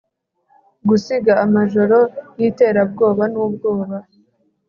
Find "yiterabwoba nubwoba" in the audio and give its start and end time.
2.39-3.97